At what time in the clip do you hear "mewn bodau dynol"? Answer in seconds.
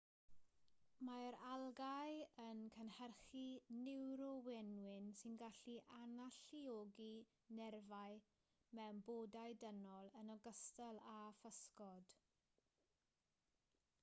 8.79-10.09